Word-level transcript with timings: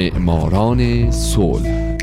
معماران 0.00 1.10
صلح. 1.10 1.96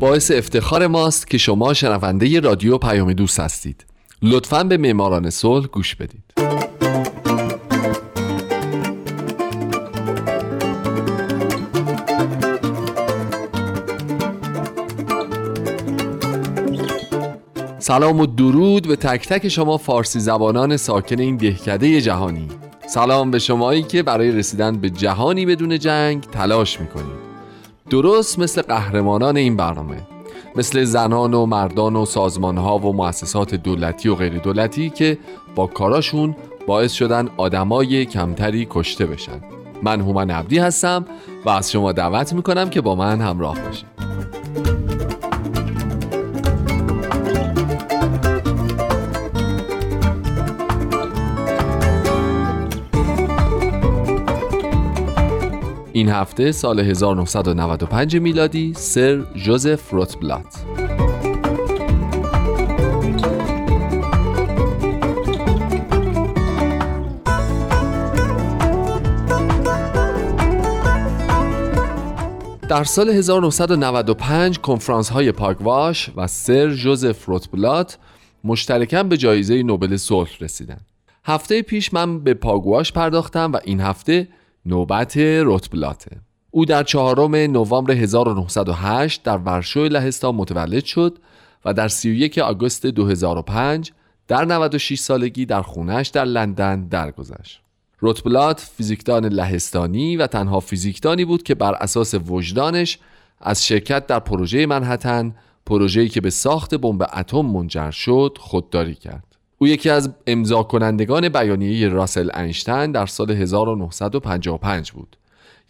باعث 0.00 0.30
افتخار 0.30 0.86
ماست 0.86 1.26
که 1.26 1.38
شما 1.38 1.74
شنونده 1.74 2.40
رادیو 2.40 2.78
پیام 2.78 3.12
دوست 3.12 3.40
هستید. 3.40 3.86
لطفا 4.22 4.64
به 4.64 4.76
معماران 4.76 5.30
صلح 5.30 5.66
گوش 5.66 5.94
بدید. 5.94 6.25
سلام 17.86 18.20
و 18.20 18.26
درود 18.26 18.88
به 18.88 18.96
تک 18.96 19.28
تک 19.28 19.48
شما 19.48 19.76
فارسی 19.76 20.20
زبانان 20.20 20.76
ساکن 20.76 21.18
این 21.18 21.36
دهکده 21.36 22.00
جهانی. 22.00 22.48
سلام 22.86 23.30
به 23.30 23.38
شمایی 23.38 23.82
که 23.82 24.02
برای 24.02 24.30
رسیدن 24.30 24.76
به 24.76 24.90
جهانی 24.90 25.46
بدون 25.46 25.78
جنگ 25.78 26.22
تلاش 26.22 26.80
می‌کنید. 26.80 27.16
درست 27.90 28.38
مثل 28.38 28.62
قهرمانان 28.62 29.36
این 29.36 29.56
برنامه 29.56 29.96
مثل 30.56 30.84
زنان 30.84 31.34
و 31.34 31.46
مردان 31.46 31.96
و 31.96 32.04
سازمان 32.04 32.56
ها 32.56 32.78
و 32.78 32.92
مؤسسات 32.92 33.54
دولتی 33.54 34.08
و 34.08 34.14
غیر 34.14 34.38
دولتی 34.38 34.90
که 34.90 35.18
با 35.54 35.66
کاراشون 35.66 36.36
باعث 36.66 36.92
شدن 36.92 37.28
آدمای 37.36 38.04
کمتری 38.04 38.66
کشته 38.70 39.06
بشن. 39.06 39.40
من 39.82 40.00
هومن 40.00 40.30
عبدی 40.30 40.58
هستم 40.58 41.04
و 41.44 41.50
از 41.50 41.72
شما 41.72 41.92
دعوت 41.92 42.32
می‌کنم 42.32 42.70
که 42.70 42.80
با 42.80 42.94
من 42.94 43.20
همراه 43.20 43.60
باشید. 43.60 43.86
این 55.96 56.08
هفته 56.08 56.52
سال 56.52 56.80
1995 56.80 58.16
میلادی 58.16 58.72
سر 58.76 59.22
جوزف 59.34 59.90
روتبلات 59.90 60.64
در 72.68 72.84
سال 72.84 73.08
1995 73.08 74.58
کنفرانس 74.58 75.08
های 75.08 75.32
پاگواش 75.32 76.10
و 76.16 76.26
سر 76.26 76.70
جوزف 76.70 77.24
روتبلات 77.24 77.98
مشترکاً 78.44 79.02
به 79.02 79.16
جایزه 79.16 79.62
نوبل 79.62 79.96
صلح 79.96 80.30
رسیدند. 80.40 80.86
هفته 81.24 81.62
پیش 81.62 81.94
من 81.94 82.20
به 82.20 82.34
پاگواش 82.34 82.92
پرداختم 82.92 83.52
و 83.52 83.58
این 83.64 83.80
هفته 83.80 84.28
نوبت 84.66 85.16
روتبلاته 85.16 86.10
او 86.50 86.64
در 86.64 86.82
چهارم 86.82 87.34
نوامبر 87.34 87.92
1908 87.94 89.22
در 89.22 89.36
ورشو 89.36 89.84
لهستان 89.84 90.34
متولد 90.34 90.84
شد 90.84 91.18
و 91.64 91.72
در 91.72 91.88
31 91.88 92.38
آگوست 92.38 92.86
2005 92.86 93.92
در 94.28 94.44
96 94.44 94.98
سالگی 94.98 95.46
در 95.46 95.62
خونش 95.62 96.08
در 96.08 96.24
لندن 96.24 96.86
درگذشت. 96.88 97.60
روتبلات 97.98 98.60
فیزیکدان 98.76 99.26
لهستانی 99.26 100.16
و 100.16 100.26
تنها 100.26 100.60
فیزیکدانی 100.60 101.24
بود 101.24 101.42
که 101.42 101.54
بر 101.54 101.74
اساس 101.74 102.14
وجدانش 102.26 102.98
از 103.40 103.66
شرکت 103.66 104.06
در 104.06 104.18
پروژه 104.18 104.66
منحتن 104.66 105.34
پروژه‌ای 105.66 106.08
که 106.08 106.20
به 106.20 106.30
ساخت 106.30 106.74
بمب 106.74 107.06
اتم 107.16 107.40
منجر 107.40 107.90
شد 107.90 108.38
خودداری 108.40 108.94
کرد. 108.94 109.35
او 109.58 109.66
یکی 109.68 109.90
از 109.90 110.10
امضا 110.26 110.62
کنندگان 110.62 111.28
بیانیه 111.28 111.88
راسل 111.88 112.30
اینشتین 112.36 112.92
در 112.92 113.06
سال 113.06 113.30
1955 113.30 114.92
بود 114.92 115.16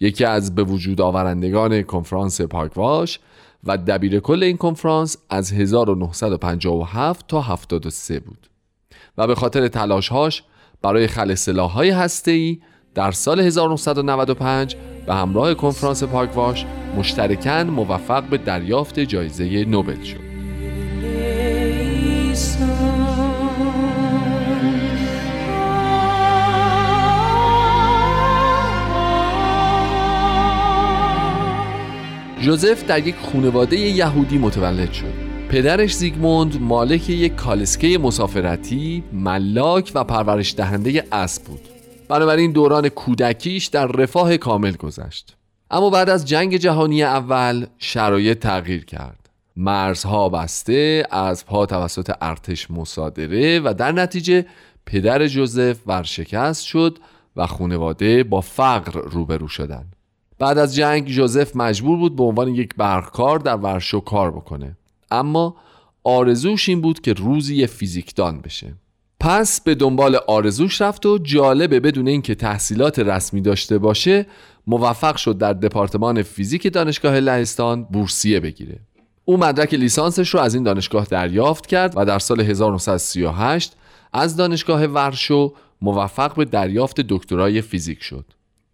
یکی 0.01 0.25
از 0.25 0.55
به 0.55 0.65
وجود 0.65 1.01
آورندگان 1.01 1.83
کنفرانس 1.83 2.41
پاکواش 2.41 3.21
و 3.65 3.77
دبیر 3.77 4.21
کل 4.21 4.43
این 4.43 4.57
کنفرانس 4.57 5.17
از 5.31 5.53
1957 5.53 7.27
تا 7.29 7.41
73 7.41 8.21
بود 8.21 8.47
و 9.19 9.27
به 9.27 9.35
خاطر 9.35 9.69
تلاشهاش 9.69 10.43
برای 10.83 11.07
خل 11.07 11.35
سلاح‌های 11.35 11.91
هسته‌ای 11.91 12.59
در 12.95 13.11
سال 13.11 13.41
1995 13.41 14.77
به 15.07 15.15
همراه 15.15 15.55
کنفرانس 15.55 16.03
پاکواش 16.03 16.67
مشترکاً 16.97 17.65
موفق 17.65 18.25
به 18.25 18.39
دریافت 18.39 19.01
جایزه 19.01 19.65
نوبل 19.65 20.03
شد. 20.03 20.25
جوزف 32.47 32.84
در 32.84 33.07
یک 33.07 33.15
خانواده 33.33 33.77
یهودی 33.77 34.39
متولد 34.39 34.93
شد. 34.93 35.12
پدرش 35.49 35.95
زیگموند 35.95 36.62
مالک 36.62 37.11
یک 37.11 37.37
کالسکه 37.37 37.99
مسافرتی 37.99 39.05
ملاک 39.12 39.93
و 39.95 40.05
پرورش 40.05 40.55
دهنده 40.55 41.05
اسب 41.12 41.45
بود. 41.45 41.61
بنابراین 42.09 42.53
دوران 42.53 42.89
کودکیش 42.89 43.67
در 43.67 43.87
رفاه 43.87 44.37
کامل 44.37 44.73
گذشت. 44.73 45.37
اما 45.71 45.91
بعد 45.91 46.11
از 46.11 46.25
جنگ 46.25 46.56
جهانی 46.56 47.03
اول 47.03 47.67
شرایط 47.79 48.39
تغییر 48.39 48.85
کرد. 48.85 49.31
مرزها 49.56 50.29
بسته 50.29 51.06
از 51.11 51.47
پا 51.47 51.67
توسط 51.67 52.12
ارتش 52.21 52.71
مصادره 52.71 53.61
و 53.61 53.75
در 53.79 53.93
نتیجه 53.93 54.47
پدر 54.87 55.27
جوزف 55.27 55.79
ورشکست 55.87 56.65
شد 56.65 56.99
و 57.37 57.47
خانواده 57.47 58.25
با 58.25 58.41
فقر 58.41 59.01
روبرو 59.01 59.49
شدند. 59.49 59.96
بعد 60.39 60.59
از 60.59 60.75
جنگ 60.75 61.07
جوزف 61.07 61.57
مجبور 61.57 61.99
بود 61.99 62.17
به 62.17 62.23
عنوان 62.23 62.49
یک 62.49 62.75
برقکار 62.77 63.39
در 63.39 63.57
ورشو 63.57 64.01
کار 64.01 64.31
بکنه. 64.31 64.77
اما 65.11 65.57
آرزوش 66.05 66.69
این 66.69 66.81
بود 66.81 67.01
که 67.01 67.13
روزی 67.13 67.57
یه 67.57 67.67
فیزیکدان 67.67 68.41
بشه. 68.41 68.75
پس 69.21 69.61
به 69.61 69.75
دنبال 69.75 70.17
آرزوش 70.27 70.81
رفت 70.81 71.07
و 71.07 71.19
جالبه 71.19 71.81
بدون 71.81 72.09
اینکه 72.09 72.35
تحصیلات 72.35 72.99
رسمی 72.99 73.41
داشته 73.41 73.79
باشه 73.79 74.27
موفق 74.67 75.17
شد 75.17 75.39
در 75.39 75.53
دپارتمان 75.53 76.23
فیزیک 76.23 76.73
دانشگاه 76.73 77.21
لهستان 77.21 77.85
بورسیه 77.85 78.41
بگیره. 78.41 78.81
او 79.25 79.37
مدرک 79.37 79.75
لیسانسش 79.75 80.29
رو 80.35 80.41
از 80.41 80.55
این 80.55 80.63
دانشگاه 80.63 81.05
دریافت 81.05 81.67
کرد 81.67 81.93
و 81.97 82.05
در 82.05 82.19
سال 82.19 82.41
1938 82.41 83.77
از 84.13 84.37
دانشگاه 84.37 84.85
ورشو 84.85 85.55
موفق 85.83 86.35
به 86.35 86.45
دریافت 86.45 87.01
دکترای 87.01 87.63
فیزیک 87.63 88.03
شد. 88.03 88.25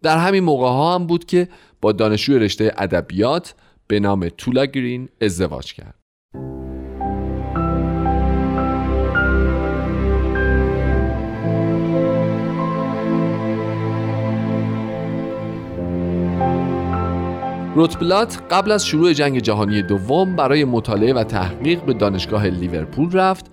در 0.03 0.17
همین 0.17 0.43
موقع 0.43 0.67
ها 0.67 0.95
هم 0.95 1.07
بود 1.07 1.25
که 1.25 1.47
با 1.81 1.91
دانشجوی 1.91 2.39
رشته 2.39 2.73
ادبیات 2.77 3.55
به 3.87 3.99
نام 3.99 4.29
تولا 4.37 4.65
گرین 4.65 5.09
ازدواج 5.21 5.73
کرد 5.73 5.95
روتبلات 17.75 18.39
قبل 18.51 18.71
از 18.71 18.85
شروع 18.85 19.13
جنگ 19.13 19.39
جهانی 19.39 19.81
دوم 19.81 20.35
برای 20.35 20.65
مطالعه 20.65 21.13
و 21.13 21.23
تحقیق 21.23 21.81
به 21.81 21.93
دانشگاه 21.93 22.47
لیورپول 22.47 23.11
رفت 23.11 23.45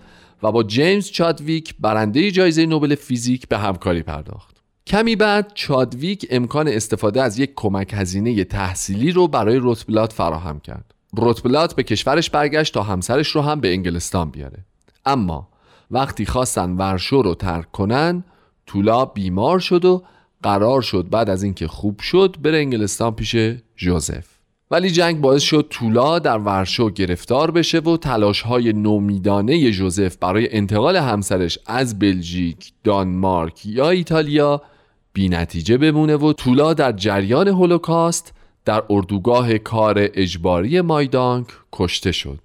و 0.42 0.52
با 0.52 0.62
جیمز 0.62 1.10
چادویک 1.10 1.74
برنده 1.80 2.30
جایزه 2.30 2.66
نوبل 2.66 2.94
فیزیک 2.94 3.48
به 3.48 3.58
همکاری 3.58 4.02
پرداخت. 4.02 4.59
کمی 4.90 5.16
بعد 5.16 5.52
چادویک 5.54 6.26
امکان 6.30 6.68
استفاده 6.68 7.22
از 7.22 7.38
یک 7.38 7.52
کمک 7.56 7.94
هزینه 7.94 8.44
تحصیلی 8.44 9.12
رو 9.12 9.28
برای 9.28 9.56
روتبلات 9.56 10.12
فراهم 10.12 10.60
کرد. 10.60 10.94
روتبلات 11.16 11.74
به 11.74 11.82
کشورش 11.82 12.30
برگشت 12.30 12.74
تا 12.74 12.82
همسرش 12.82 13.28
رو 13.28 13.40
هم 13.40 13.60
به 13.60 13.72
انگلستان 13.72 14.30
بیاره. 14.30 14.64
اما 15.06 15.48
وقتی 15.90 16.26
خواستن 16.26 16.76
ورشو 16.76 17.22
رو 17.22 17.34
ترک 17.34 17.72
کنن 17.72 18.24
تولا 18.66 19.04
بیمار 19.04 19.58
شد 19.58 19.84
و 19.84 20.02
قرار 20.42 20.82
شد 20.82 21.08
بعد 21.10 21.30
از 21.30 21.42
اینکه 21.42 21.68
خوب 21.68 22.00
شد 22.00 22.36
بره 22.42 22.58
انگلستان 22.58 23.14
پیش 23.14 23.36
جوزف 23.76 24.26
ولی 24.70 24.90
جنگ 24.90 25.20
باعث 25.20 25.42
شد 25.42 25.66
تولا 25.70 26.18
در 26.18 26.38
ورشو 26.38 26.90
گرفتار 26.90 27.50
بشه 27.50 27.78
و 27.78 27.96
تلاش 27.96 28.42
های 28.42 28.72
نومیدانه 28.72 29.70
جوزف 29.70 30.16
برای 30.16 30.56
انتقال 30.56 30.96
همسرش 30.96 31.58
از 31.66 31.98
بلژیک، 31.98 32.72
دانمارک 32.84 33.66
یا 33.66 33.90
ایتالیا 33.90 34.62
بی 35.12 35.28
نتیجه 35.28 35.78
بمونه 35.78 36.16
و 36.16 36.32
تولا 36.32 36.74
در 36.74 36.92
جریان 36.92 37.48
هولوکاست 37.48 38.34
در 38.64 38.82
اردوگاه 38.90 39.58
کار 39.58 39.94
اجباری 39.98 40.80
مایدانک 40.80 41.46
کشته 41.72 42.12
شد. 42.12 42.40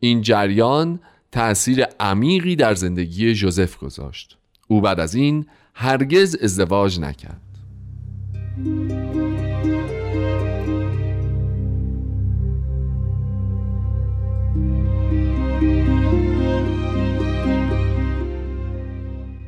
این 0.00 0.22
جریان 0.22 1.00
تأثیر 1.32 1.84
عمیقی 2.00 2.56
در 2.56 2.74
زندگی 2.74 3.34
جوزف 3.34 3.76
گذاشت. 3.76 4.38
او 4.68 4.80
بعد 4.80 5.00
از 5.00 5.14
این 5.14 5.46
هرگز 5.74 6.36
ازدواج 6.42 7.00
نکرد. 7.00 7.40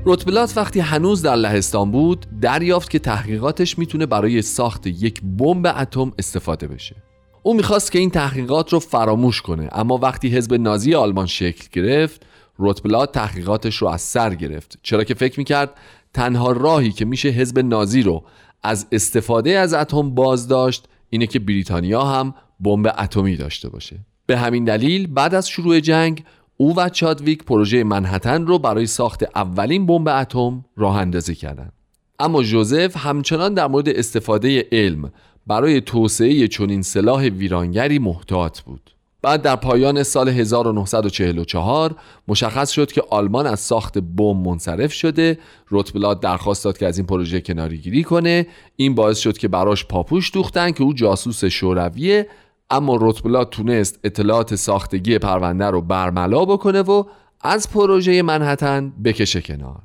روتبلات 0.06 0.56
وقتی 0.56 0.80
هنوز 0.80 1.22
در 1.22 1.36
لهستان 1.36 1.90
بود 1.90 2.26
دریافت 2.40 2.90
که 2.90 2.98
تحقیقاتش 2.98 3.78
می‌تونه 3.78 4.06
برای 4.06 4.42
ساخت 4.42 4.86
یک 4.86 5.22
بمب 5.38 5.66
اتم 5.66 6.12
استفاده 6.18 6.68
بشه. 6.68 6.96
او 7.42 7.54
می‌خواست 7.54 7.92
که 7.92 7.98
این 7.98 8.10
تحقیقات 8.10 8.72
رو 8.72 8.80
فراموش 8.80 9.42
کنه 9.42 9.68
اما 9.72 9.98
وقتی 9.98 10.28
حزب 10.28 10.54
نازی 10.54 10.94
آلمان 10.94 11.26
شکل 11.26 11.68
گرفت 11.72 12.26
روتبلات 12.56 13.12
تحقیقاتش 13.12 13.76
رو 13.76 13.88
از 13.88 14.00
سر 14.00 14.34
گرفت. 14.34 14.78
چرا 14.82 15.04
که 15.04 15.14
فکر 15.14 15.38
می‌کرد 15.38 15.70
تنها 16.14 16.52
راهی 16.52 16.92
که 16.92 17.04
میشه 17.04 17.28
حزب 17.28 17.58
نازی 17.58 18.02
رو 18.02 18.24
از 18.62 18.86
استفاده 18.92 19.58
از 19.58 19.74
اتم 19.74 20.10
باز 20.10 20.48
داشت 20.48 20.88
اینه 21.10 21.26
که 21.26 21.38
بریتانیا 21.38 22.04
هم 22.04 22.34
بمب 22.60 22.94
اتمی 22.98 23.36
داشته 23.36 23.68
باشه. 23.68 23.96
به 24.26 24.38
همین 24.38 24.64
دلیل 24.64 25.06
بعد 25.06 25.34
از 25.34 25.48
شروع 25.48 25.80
جنگ 25.80 26.24
او 26.56 26.76
و 26.76 26.88
چادویک 26.88 27.44
پروژه 27.44 27.84
منحتن 27.84 28.46
رو 28.46 28.58
برای 28.58 28.86
ساخت 28.86 29.24
اولین 29.34 29.86
بمب 29.86 30.08
اتم 30.08 30.64
راه 30.76 30.96
اندازی 30.96 31.34
کردند 31.34 31.72
اما 32.18 32.42
جوزف 32.42 32.96
همچنان 32.96 33.54
در 33.54 33.66
مورد 33.66 33.88
استفاده 33.88 34.66
علم 34.72 35.12
برای 35.46 35.80
توسعه 35.80 36.48
چنین 36.48 36.82
سلاح 36.82 37.22
ویرانگری 37.22 37.98
محتاط 37.98 38.60
بود. 38.60 38.90
بعد 39.22 39.42
در 39.42 39.56
پایان 39.56 40.02
سال 40.02 40.28
1944 40.28 41.96
مشخص 42.28 42.70
شد 42.70 42.92
که 42.92 43.02
آلمان 43.10 43.46
از 43.46 43.60
ساخت 43.60 43.98
بم 43.98 44.36
منصرف 44.36 44.92
شده 44.92 45.38
روتبلات 45.68 46.20
درخواست 46.20 46.64
داد 46.64 46.78
که 46.78 46.86
از 46.86 46.98
این 46.98 47.06
پروژه 47.06 47.40
کناری 47.40 47.78
گیری 47.78 48.04
کنه. 48.04 48.46
این 48.76 48.94
باعث 48.94 49.18
شد 49.18 49.38
که 49.38 49.48
براش 49.48 49.84
پاپوش 49.84 50.32
دوختن 50.34 50.70
که 50.70 50.82
او 50.82 50.92
جاسوس 50.92 51.44
شورویه 51.44 52.26
اما 52.70 52.96
روتبلات 52.96 53.50
تونست 53.50 53.98
اطلاعات 54.04 54.54
ساختگی 54.54 55.18
پرونده 55.18 55.64
رو 55.64 55.80
برملا 55.80 56.44
بکنه 56.44 56.82
و 56.82 57.04
از 57.40 57.70
پروژه 57.70 58.22
منحتن 58.22 58.92
بکشه 59.04 59.40
کنار. 59.40 59.82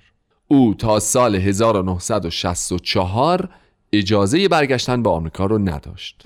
او 0.48 0.74
تا 0.74 1.00
سال 1.00 1.36
1964 1.36 3.50
اجازه 3.94 4.48
برگشتن 4.48 5.04
به 5.04 5.10
آمریکا 5.10 5.46
رو 5.46 5.58
نداشت. 5.58 6.24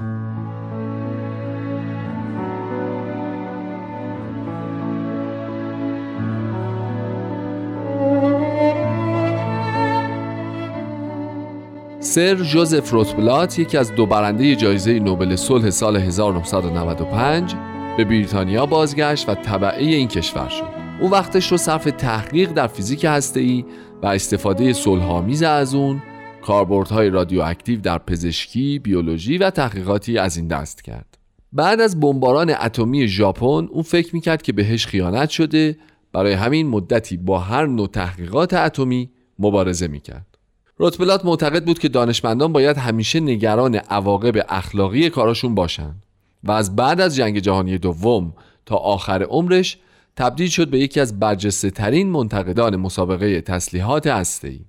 سر 12.04 12.36
جوزف 12.36 12.92
روتبلات 12.92 13.60
یکی 13.60 13.78
از 13.78 13.96
دو 13.96 14.06
برنده 14.06 14.56
جایزه 14.56 15.00
نوبل 15.00 15.36
صلح 15.36 15.70
سال 15.70 15.98
1995 15.98 17.56
به 17.98 18.04
بریتانیا 18.04 18.66
بازگشت 18.66 19.30
و 19.30 19.36
طبعه 19.36 19.86
این 19.86 20.08
کشور 20.08 20.50
شد 20.50 20.70
او 21.02 21.12
وقتش 21.12 21.52
رو 21.52 21.58
صرف 21.58 21.84
تحقیق 21.84 22.52
در 22.52 22.68
فیزیک 22.68 23.06
هسته‌ای 23.06 23.66
و 24.02 24.08
استفاده 24.08 24.74
صلحآمیز 24.74 25.44
از 25.44 25.76
اون 25.76 26.02
کاربردهای 26.42 27.10
رادیواکتیو 27.10 27.82
در 27.82 27.98
پزشکی، 27.98 28.80
بیولوژی 28.80 29.38
و 29.38 29.50
تحقیقاتی 29.50 30.18
از 30.18 30.38
این 30.38 30.48
دست 30.48 30.84
کرد. 30.84 31.18
بعد 31.54 31.82
از 31.82 32.00
بمباران 32.00 32.50
اتمی 32.50 33.08
ژاپن 33.08 33.68
او 33.72 33.84
فکر 33.84 34.16
می‌کرد 34.16 34.42
که 34.42 34.54
بهش 34.54 34.88
خیانت 34.88 35.30
شده 35.30 35.78
برای 36.14 36.34
همین 36.34 36.68
مدتی 36.68 37.18
با 37.18 37.40
هر 37.40 37.66
نوع 37.66 37.88
تحقیقات 37.88 38.54
اتمی 38.54 39.10
مبارزه 39.40 39.88
می‌کرد. 39.88 40.33
روتبلات 40.78 41.26
معتقد 41.26 41.66
بود 41.66 41.80
که 41.80 41.90
دانشمندان 41.90 42.54
باید 42.54 42.78
همیشه 42.78 43.20
نگران 43.20 43.76
عواقب 43.76 44.46
اخلاقی 44.50 45.10
کاراشون 45.10 45.56
باشند 45.56 46.06
و 46.44 46.52
از 46.52 46.76
بعد 46.76 47.02
از 47.02 47.16
جنگ 47.16 47.40
جهانی 47.40 47.78
دوم 47.78 48.34
تا 48.66 48.76
آخر 48.76 49.24
عمرش 49.24 49.78
تبدیل 50.16 50.50
شد 50.50 50.70
به 50.70 50.80
یکی 50.80 51.00
از 51.00 51.20
برجسته 51.20 51.70
ترین 51.70 52.10
منتقدان 52.10 52.76
مسابقه 52.76 53.42
تسلیحات 53.42 54.08
هسته‌ای. 54.08 54.60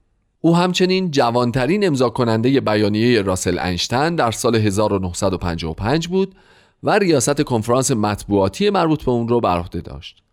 او 0.40 0.56
همچنین 0.56 1.10
جوانترین 1.10 1.86
امضا 1.86 2.10
کننده 2.10 2.60
بیانیه 2.60 3.22
راسل 3.22 3.58
اینشتین 3.58 4.16
در 4.16 4.30
سال 4.30 4.56
1955 4.56 6.08
بود 6.08 6.34
و 6.82 6.98
ریاست 6.98 7.42
کنفرانس 7.42 7.90
مطبوعاتی 7.90 8.70
مربوط 8.70 9.04
به 9.04 9.10
اون 9.10 9.28
رو 9.28 9.40
بر 9.40 9.58
عهده 9.58 9.80
داشت. 9.80 10.23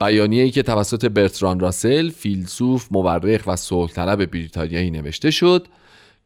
بیانیه‌ای 0.00 0.50
که 0.50 0.62
توسط 0.62 1.04
برتران 1.04 1.60
راسل 1.60 2.10
فیلسوف، 2.10 2.88
مورخ 2.90 3.42
و 3.46 3.56
صلح 3.56 3.90
طلب 3.90 4.30
بریتانیایی 4.30 4.90
نوشته 4.90 5.30
شد 5.30 5.66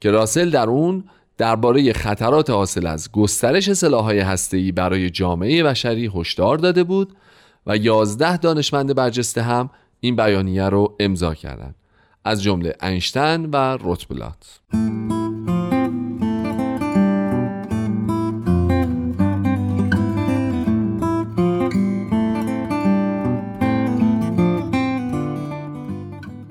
که 0.00 0.10
راسل 0.10 0.50
در 0.50 0.66
اون 0.66 1.04
درباره 1.38 1.92
خطرات 1.92 2.50
حاصل 2.50 2.86
از 2.86 3.12
گسترش 3.12 3.72
سلاح‌های 3.72 4.18
هسته‌ای 4.18 4.72
برای 4.72 5.10
جامعه 5.10 5.62
بشری 5.62 6.10
هشدار 6.14 6.58
داده 6.58 6.84
بود 6.84 7.12
و 7.66 7.76
یازده 7.76 8.36
دانشمند 8.36 8.94
برجسته 8.94 9.42
هم 9.42 9.70
این 10.00 10.16
بیانیه 10.16 10.68
رو 10.68 10.96
امضا 11.00 11.34
کردند. 11.34 11.74
از 12.24 12.42
جمله 12.42 12.74
اینشتین 12.82 13.46
و 13.46 13.76
روتبلات 13.76 14.60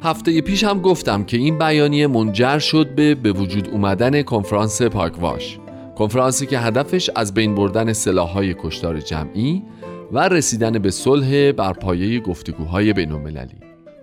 هفته 0.08 0.42
پیش 0.42 0.64
هم 0.64 0.82
گفتم 0.82 1.24
که 1.24 1.38
این 1.38 1.58
بیانیه 1.58 2.08
منجر 2.08 2.60
شد 2.60 2.96
به 2.96 3.16
به 3.16 3.32
وجود 3.32 3.70
اومدن 3.70 4.22
کنفرانس 4.22 4.82
پاکواش 4.82 5.60
کنفرانسی 5.96 6.46
که 6.46 6.60
هدفش 6.60 7.10
از 7.16 7.34
بین 7.34 7.56
بردن 7.56 7.94
سلاحهای 7.94 8.56
کشتار 8.60 9.00
جمعی 9.00 9.64
و 10.12 10.30
رسیدن 10.30 10.72
به 10.72 10.92
صلح 10.92 11.52
بر 11.52 11.74
پایه 11.74 12.20
گفتگوهای 12.20 12.94
بین 12.94 13.12
المللی 13.12 13.56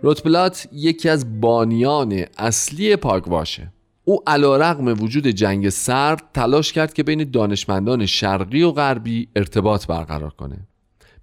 روتبلات 0.02 0.68
یکی 0.72 1.08
از 1.08 1.40
بانیان 1.40 2.24
اصلی 2.38 2.96
پاکواشه 2.96 3.72
او 4.04 4.18
علا 4.26 4.56
رقم 4.56 4.88
وجود 4.88 5.26
جنگ 5.26 5.68
سرد 5.68 6.22
تلاش 6.34 6.72
کرد 6.72 6.92
که 6.92 7.02
بین 7.02 7.30
دانشمندان 7.30 8.06
شرقی 8.06 8.62
و 8.62 8.70
غربی 8.70 9.28
ارتباط 9.36 9.86
برقرار 9.86 10.30
کنه. 10.30 10.56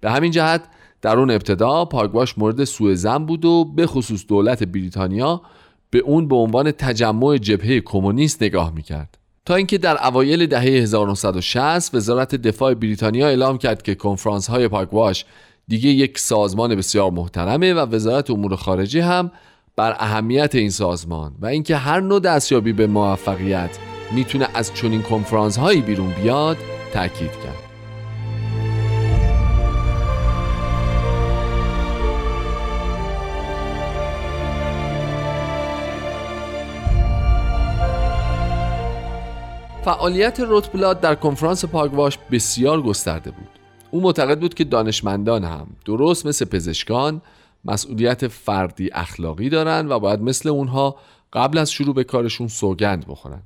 به 0.00 0.10
همین 0.10 0.30
جهت 0.30 0.64
در 1.02 1.18
اون 1.18 1.30
ابتدا 1.30 1.84
پاگواش 1.84 2.38
مورد 2.38 2.64
سوء 2.64 2.94
زن 2.94 3.18
بود 3.18 3.44
و 3.44 3.64
به 3.64 3.86
خصوص 3.86 4.24
دولت 4.28 4.62
بریتانیا 4.62 5.42
به 5.90 5.98
اون 5.98 6.28
به 6.28 6.36
عنوان 6.36 6.70
تجمع 6.70 7.36
جبهه 7.36 7.80
کمونیست 7.80 8.42
نگاه 8.42 8.74
می‌کرد. 8.74 9.18
تا 9.46 9.54
اینکه 9.54 9.78
در 9.78 10.06
اوایل 10.06 10.46
دهه 10.46 10.62
1960 10.62 11.94
وزارت 11.94 12.34
دفاع 12.34 12.74
بریتانیا 12.74 13.26
اعلام 13.26 13.58
کرد 13.58 13.82
که 13.82 13.94
کنفرانس 13.94 14.50
های 14.50 14.68
پاگواش 14.68 15.24
دیگه 15.68 15.88
یک 15.88 16.18
سازمان 16.18 16.74
بسیار 16.74 17.10
محترمه 17.10 17.74
و 17.74 17.78
وزارت 17.78 18.30
امور 18.30 18.56
خارجه 18.56 19.04
هم 19.04 19.30
بر 19.76 19.96
اهمیت 19.98 20.54
این 20.54 20.70
سازمان 20.70 21.32
و 21.40 21.46
اینکه 21.46 21.76
هر 21.76 22.00
نوع 22.00 22.20
دستیابی 22.20 22.72
به 22.72 22.86
موفقیت 22.86 23.78
می‌تونه 24.12 24.48
از 24.54 24.74
چنین 24.74 25.02
کنفرانس 25.02 25.56
هایی 25.58 25.80
بیرون 25.80 26.14
بیاد 26.22 26.56
تاکید 26.92 27.32
کرد. 27.32 27.71
فعالیت 39.84 40.40
روتبلاد 40.40 41.00
در 41.00 41.14
کنفرانس 41.14 41.64
پاگواش 41.64 42.18
بسیار 42.30 42.82
گسترده 42.82 43.30
بود. 43.30 43.48
او 43.90 44.00
معتقد 44.00 44.40
بود 44.40 44.54
که 44.54 44.64
دانشمندان 44.64 45.44
هم 45.44 45.66
درست 45.84 46.26
مثل 46.26 46.44
پزشکان 46.44 47.22
مسئولیت 47.64 48.28
فردی 48.28 48.90
اخلاقی 48.92 49.48
دارند 49.48 49.90
و 49.90 49.98
باید 49.98 50.20
مثل 50.20 50.48
اونها 50.48 50.96
قبل 51.32 51.58
از 51.58 51.72
شروع 51.72 51.94
به 51.94 52.04
کارشون 52.04 52.48
سوگند 52.48 53.06
بخورن. 53.08 53.42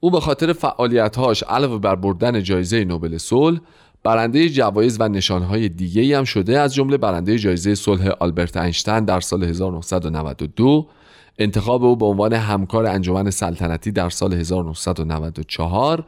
او 0.00 0.10
به 0.10 0.20
خاطر 0.20 0.52
فعالیتهاش 0.52 1.42
علاوه 1.42 1.78
بر 1.78 1.94
بردن 1.94 2.42
جایزه 2.42 2.84
نوبل 2.84 3.18
صلح 3.18 3.60
برنده 4.02 4.48
جوایز 4.48 4.96
و 5.00 5.08
نشانهای 5.08 5.68
دیگه 5.68 6.18
هم 6.18 6.24
شده 6.24 6.60
از 6.60 6.74
جمله 6.74 6.96
برنده 6.96 7.38
جایزه 7.38 7.74
صلح 7.74 8.08
آلبرت 8.20 8.56
اینشتین 8.56 9.04
در 9.04 9.20
سال 9.20 9.44
1992 9.44 10.88
انتخاب 11.38 11.84
او 11.84 11.96
به 11.96 12.06
عنوان 12.06 12.32
همکار 12.32 12.86
انجمن 12.86 13.30
سلطنتی 13.30 13.92
در 13.92 14.10
سال 14.10 14.34
1994 14.34 16.04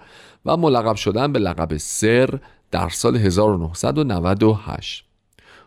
و 0.47 0.57
ملقب 0.57 0.95
شدن 0.97 1.33
به 1.33 1.39
لقب 1.39 1.77
سر 1.77 2.39
در 2.71 2.89
سال 2.89 3.17
1998 3.17 5.05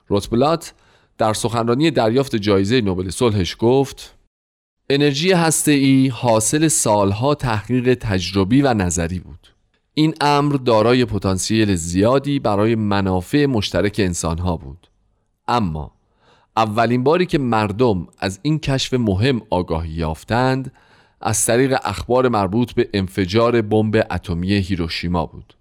روتبلات 0.07 0.73
در 1.17 1.33
سخنرانی 1.33 1.91
دریافت 1.91 2.35
جایزه 2.35 2.81
نوبل 2.81 3.09
صلحش 3.09 3.55
گفت 3.59 4.15
انرژی 4.89 5.33
ای 5.67 6.07
حاصل 6.07 6.67
سالها 6.67 7.35
تحقیق 7.35 7.93
تجربی 7.93 8.61
و 8.61 8.73
نظری 8.73 9.19
بود. 9.19 9.47
این 9.93 10.13
امر 10.21 10.55
دارای 10.55 11.05
پتانسیل 11.05 11.75
زیادی 11.75 12.39
برای 12.39 12.75
منافع 12.75 13.45
مشترک 13.45 13.95
انسانها 14.03 14.57
بود. 14.57 14.87
اما 15.47 15.91
اولین 16.57 17.03
باری 17.03 17.25
که 17.25 17.37
مردم 17.37 18.07
از 18.19 18.39
این 18.41 18.59
کشف 18.59 18.93
مهم 18.93 19.41
آگاهی 19.49 19.91
یافتند 19.91 20.71
از 21.21 21.45
طریق 21.45 21.77
اخبار 21.83 22.27
مربوط 22.27 22.71
به 22.71 22.89
انفجار 22.93 23.61
بمب 23.61 24.05
اتمی 24.11 24.53
هیروشیما 24.53 25.25
بود. 25.25 25.53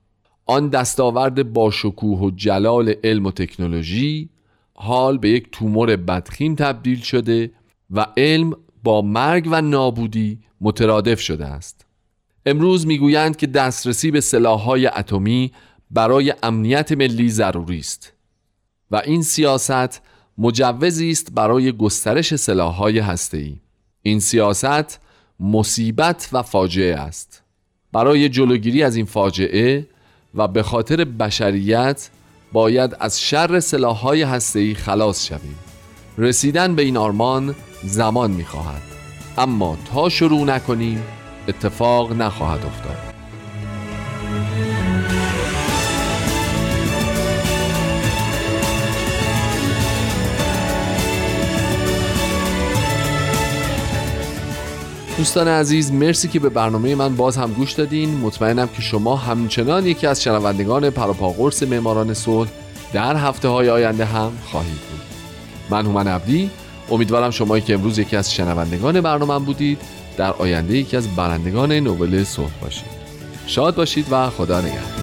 آن 0.46 0.68
دستاورد 0.68 1.52
با 1.52 1.70
شکوه 1.70 2.18
و 2.18 2.30
جلال 2.30 2.94
علم 3.04 3.26
و 3.26 3.30
تکنولوژی 3.30 4.28
حال 4.74 5.18
به 5.18 5.30
یک 5.30 5.48
تومور 5.52 5.96
بدخیم 5.96 6.54
تبدیل 6.54 7.00
شده 7.00 7.50
و 7.90 8.06
علم 8.16 8.52
با 8.82 9.02
مرگ 9.02 9.48
و 9.50 9.60
نابودی 9.60 10.38
مترادف 10.60 11.20
شده 11.20 11.46
است. 11.46 11.86
امروز 12.46 12.86
می‌گویند 12.86 13.36
که 13.36 13.46
دسترسی 13.46 14.10
به 14.10 14.20
سلاح‌های 14.20 14.86
اتمی 14.86 15.52
برای 15.90 16.34
امنیت 16.42 16.92
ملی 16.92 17.28
ضروری 17.28 17.78
است 17.78 18.12
و 18.90 19.02
این 19.04 19.22
سیاست 19.22 20.02
مجوزی 20.38 21.10
است 21.10 21.32
برای 21.34 21.72
گسترش 21.72 22.36
سلاح‌های 22.36 22.98
هسته‌ای. 22.98 23.56
این 24.02 24.20
سیاست 24.20 25.00
مصیبت 25.40 26.28
و 26.32 26.42
فاجعه 26.42 26.96
است. 26.96 27.42
برای 27.92 28.28
جلوگیری 28.28 28.82
از 28.82 28.96
این 28.96 29.06
فاجعه 29.06 29.86
و 30.34 30.48
به 30.48 30.62
خاطر 30.62 31.04
بشریت 31.04 32.10
باید 32.52 32.96
از 33.00 33.20
شر 33.20 33.60
سلاح‌های 33.60 34.22
هسته‌ای 34.22 34.74
خلاص 34.74 35.26
شویم. 35.26 35.58
رسیدن 36.18 36.74
به 36.74 36.82
این 36.82 36.96
آرمان 36.96 37.54
زمان 37.84 38.30
می‌خواهد. 38.30 38.82
اما 39.38 39.78
تا 39.92 40.08
شروع 40.08 40.44
نکنیم 40.44 41.02
اتفاق 41.48 42.12
نخواهد 42.12 42.66
افتاد. 42.66 43.07
دوستان 55.18 55.48
عزیز 55.48 55.92
مرسی 55.92 56.28
که 56.28 56.40
به 56.40 56.48
برنامه 56.48 56.94
من 56.94 57.16
باز 57.16 57.36
هم 57.36 57.52
گوش 57.52 57.72
دادین. 57.72 58.10
مطمئنم 58.10 58.68
که 58.68 58.82
شما 58.82 59.16
همچنان 59.16 59.86
یکی 59.86 60.06
از 60.06 60.22
شنوندگان 60.22 60.90
پروپاگورس 60.90 61.62
معماران 61.62 62.14
صلح 62.14 62.48
در 62.92 63.16
هفته 63.16 63.48
های 63.48 63.70
آینده 63.70 64.04
هم 64.04 64.32
خواهید 64.44 64.70
بود. 64.90 65.00
من 65.70 65.86
هومن 65.86 66.08
عبدی. 66.08 66.50
امیدوارم 66.90 67.30
شما 67.30 67.60
که 67.60 67.74
امروز 67.74 67.98
یکی 67.98 68.16
از 68.16 68.34
شنوندگان 68.34 69.00
برنامه 69.00 69.44
بودید 69.44 69.80
در 70.16 70.32
آینده 70.32 70.76
یکی 70.76 70.96
از 70.96 71.16
برندگان 71.16 71.72
نوبل 71.72 72.24
صلح 72.24 72.52
باشید. 72.62 72.98
شاد 73.46 73.74
باشید 73.74 74.06
و 74.10 74.30
خدا 74.30 74.60
نگهدار. 74.60 74.97